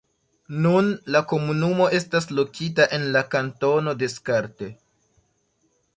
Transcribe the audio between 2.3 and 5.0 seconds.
lokita en la kantono Descartes.